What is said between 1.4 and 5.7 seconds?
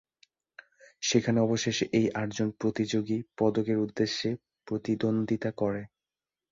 অবশেষে এই আটজন প্রতিযোগী পদকের উদ্দেশ্যে প্রতিদ্বন্দ্বিতা